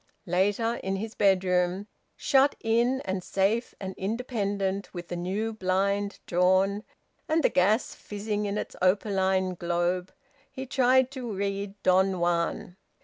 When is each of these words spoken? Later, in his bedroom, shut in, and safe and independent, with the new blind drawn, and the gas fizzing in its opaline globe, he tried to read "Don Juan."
Later, 0.25 0.77
in 0.77 0.95
his 0.95 1.13
bedroom, 1.13 1.85
shut 2.15 2.55
in, 2.61 3.01
and 3.01 3.23
safe 3.23 3.75
and 3.79 3.93
independent, 3.99 4.91
with 4.95 5.09
the 5.09 5.15
new 5.15 5.53
blind 5.53 6.17
drawn, 6.25 6.83
and 7.29 7.43
the 7.43 7.49
gas 7.49 7.93
fizzing 7.93 8.47
in 8.47 8.57
its 8.57 8.75
opaline 8.81 9.53
globe, 9.53 10.11
he 10.51 10.65
tried 10.65 11.11
to 11.11 11.31
read 11.31 11.75
"Don 11.83 12.19
Juan." 12.19 12.77